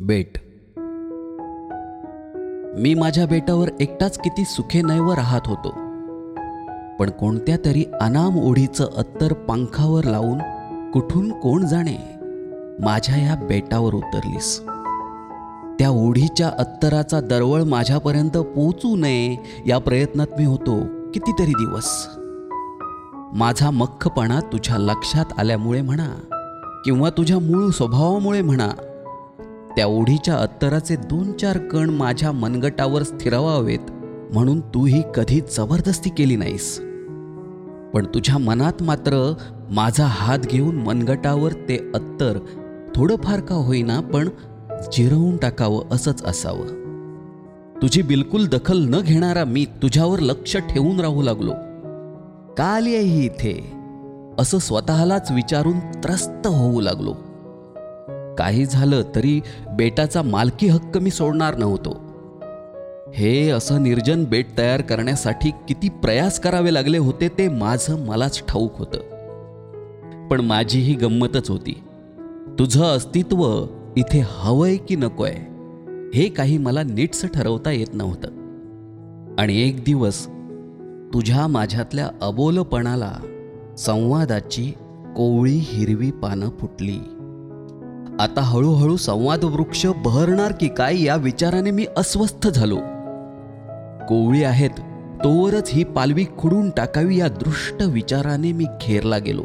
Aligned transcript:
बेट 0.00 0.38
मी 2.80 2.94
माझ्या 2.94 3.26
बेटावर 3.26 3.68
एकटाच 3.80 4.18
किती 4.18 4.44
सुखे 4.44 4.82
नैव 4.82 5.12
राहत 5.12 5.40
होतो. 5.46 5.70
पण 6.96 7.10
कोणत्या 7.10 7.56
तरी 7.64 7.84
अनाम 8.00 8.38
ओढीचं 8.38 8.86
अत्तर 8.96 9.32
पंखावर 9.32 10.04
लावून 10.04 10.38
कुठून 10.90 11.30
कोण 11.30 11.66
जाणे 11.66 11.96
माझ्या 12.84 13.16
या 13.16 13.34
बेटावर 13.34 13.94
उतरलीस. 13.94 14.60
त्या 15.78 15.90
ओढीच्या 15.90 16.50
अत्तराचा 16.58 17.20
दरवळ 17.20 17.62
माझ्यापर्यंत 17.62 18.36
पोचू 18.36 18.96
नये 18.96 19.36
या 19.66 19.78
प्रयत्नात 19.78 20.26
मी 20.38 20.44
होतो 20.44 20.80
कितीतरी 21.10 21.52
दिवस. 21.52 22.08
माझा 23.32 23.70
मख्खपणा 23.70 24.40
तुझ्या 24.40 24.78
लक्षात 24.78 25.38
आल्यामुळे 25.38 25.82
म्हणा 25.82 26.08
किंवा 26.84 27.10
तुझ्या 27.10 27.38
मूळ 27.38 27.70
स्वभावामुळे 27.70 28.42
म्हणा 28.42 28.70
त्या 29.76 29.86
ओढीच्या 29.86 30.34
अत्तराचे 30.34 30.96
दोन 30.96 31.32
चार 31.32 31.58
कण 31.58 31.90
माझ्या 31.90 32.32
मनगटावर 32.32 33.02
स्थिरवावेत 33.02 33.78
म्हणून 34.32 34.60
तूही 34.60 35.02
कधी 35.14 35.40
जबरदस्ती 35.40 36.10
केली 36.10 36.36
नाहीस. 36.36 36.78
पण 37.94 38.06
तुझ्या 38.14 38.38
मनात 38.38 38.82
मात्र 38.82 39.34
माझा 39.70 40.06
हात 40.06 40.38
घेऊन 40.38 40.76
मनगटावर 40.76 41.52
ते 41.52 41.90
अत्तर 41.94 42.38
थोडंफार 42.96 43.40
का 43.40 43.54
होईना 43.54 44.00
पण 44.00 44.28
जिरवून 44.92 45.36
टाकावं 45.36 45.82
असंच 45.90 46.24
असावं. 46.24 46.66
तुझी 47.82 48.02
बिलकुल 48.02 48.46
दखल 48.46 48.78
न 48.88 49.00
घेणारा 49.00 49.44
मी 49.44 49.64
तुझ्यावर 49.64 50.18
लक्ष 50.18 50.56
ठेवून 50.56 51.00
राहू 51.00 51.22
लागलो. 51.22 51.52
का 52.54 52.64
आली 52.64 52.94
आहे 52.94 53.04
ही 53.04 53.24
इथे? 53.24 53.72
असं 54.38 54.58
स्वतःलाच 54.58 55.32
विचारून 55.32 55.78
त्रस्त 55.78 56.46
होऊ 56.46 56.80
लागलो. 56.80 57.14
काही 58.38 58.66
झालं 58.66 59.02
तरी 59.14 59.40
बेटाचा 59.72 60.22
मालकी 60.22 60.66
हक्क 60.66 60.98
मी 60.98 61.10
सोडणार 61.10 61.56
नव्हतो. 61.56 62.04
हे 63.14 63.50
असं 63.50 63.82
निर्जन 63.82 64.24
बेट 64.24 64.58
तयार 64.58 64.80
करण्यासाठी 64.80 65.50
किती 65.50 65.88
प्रयास 65.88 66.40
करावे 66.40 66.74
लागले 66.74 66.98
होते 66.98 67.28
ते 67.28 67.48
माझं 67.48 68.06
मलाच 68.06 68.42
ठाऊक 68.48 68.78
होतं. 68.78 68.98
पण 70.28 70.40
माझी 70.40 70.80
ही 70.80 70.94
गंमतच 70.94 71.50
होती. 71.50 71.82
तुझं 72.58 72.82
अस्तित्व 72.82 73.66
इथे 73.96 74.26
हवंय 74.28 74.76
की 74.76 74.96
नकोय 74.96 75.34
हे 76.14 76.28
काही 76.28 76.58
मला 76.58 76.82
नीटसं 76.82 77.28
ठरवता 77.28 77.70
येत 77.70 77.94
नव्हतं. 77.94 78.28
आणि 79.38 79.68
एक 79.68 79.76
दिवस 79.76 80.26
तुझ्या 81.14 81.46
माझ्यातल्या 81.46 82.08
अबोलपणाला 82.22 83.12
संवादाची 83.78 84.72
कोवळी 85.16 85.58
हिरवी 85.62 86.10
पानं 86.10 86.48
फुटली. 86.48 86.98
आता 88.20 88.40
हळूहळू 88.40 88.96
संवाद 88.96 89.44
वृक्ष 89.44 89.86
बहरणार 89.86 90.52
की 90.52 90.68
काय 90.68 91.02
या 91.02 91.16
विचाराने 91.16 91.70
मी 91.70 91.86
अस्वस्थ 91.96 92.48
झालो. 92.48 92.76
कोवळी 94.08 94.44
आहेत 94.44 94.70
तोवरच 95.24 95.70
ही 95.70 95.84
पालवी 95.84 96.24
खुडून 96.38 96.70
टाकावी 96.70 97.16
या 97.16 97.28
दृष्ट 97.28 97.82
विचाराने 97.82 98.52
मी 98.52 98.64
घेरला 98.82 99.18
गेलो. 99.18 99.42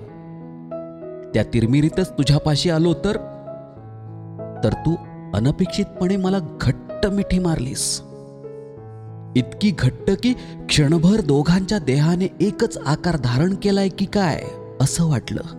त्या 1.34 1.44
तिरमिरीतच 1.53 2.12
तुझ्यापाशी 2.12 2.70
आलो 2.70 2.94
तर? 2.94 3.17
तर 4.64 4.73
तू 4.73 4.95
अनपेक्षितपणे 5.34 6.17
मला 6.17 6.38
घट्ट 6.62 7.08
मिठी 7.08 7.40
मारलीस. 7.40 8.02
इतकी 9.36 9.72
घट्ट 9.80 10.12
की 10.23 10.34
क्षणभर 10.70 11.22
दोघांच्या 11.22 11.80
देहाने 11.80 12.28
एकच 12.42 12.78
आकार 12.78 13.16
धारण 13.16 13.53
केलाय 13.53 13.90
की 13.90 14.06
काय 14.06 14.44
असं 14.81 15.09
वाटलं. 15.09 15.59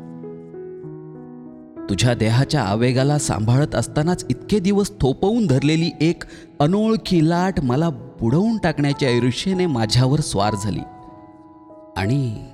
तुझ्या 1.90 2.14
देहाच्या 2.14 2.62
आवेगाला 2.62 3.18
सांभाळत 3.18 3.74
असतानाच 3.74 4.26
इतके 4.30 4.58
दिवस 4.58 4.90
थोपवून 5.00 5.46
धरलेली 5.46 5.90
एक 6.00 6.24
अनोळखी 6.60 7.28
लाट 7.28 7.60
मला 7.60 7.88
बुडवून 7.90 8.58
टाकण्याच्या 8.58 9.10
ईर्ष्येने 9.10 9.66
माझ्यावर 9.66 10.20
स्वार 10.20 10.54
झाली. 10.54 10.80
आणि 11.96 12.46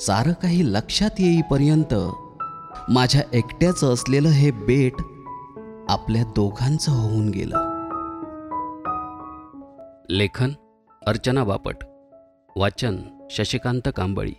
सारं 0.00 0.32
काही 0.32 0.72
लक्षात 0.72 1.10
येईपर्यंत 1.18 1.94
माझ्या 2.88 3.22
एकट्याचं 3.32 3.92
असलेलं 3.92 4.28
हे 4.28 4.50
बेट 4.50 4.92
आपल्या 5.88 6.22
दोघांचं 6.22 6.92
होऊन 6.92 7.28
गेलं. 7.28 7.58
लेखन 10.10 10.50
अर्चना 11.06 11.44
बापट. 11.44 11.76
वाचन 12.56 12.96
शशिकांत 13.30 13.88
कांबळी. 13.96 14.32